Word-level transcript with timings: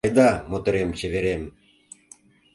Айда, 0.07 0.29
моторем-чеверем 0.51 1.43